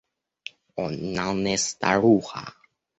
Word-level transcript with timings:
Она 0.85 1.27
не 1.43 1.55
старуха. 1.59 2.45